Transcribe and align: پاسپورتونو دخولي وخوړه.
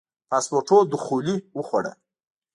پاسپورتونو 0.29 0.83
دخولي 0.93 1.35
وخوړه. 1.57 1.91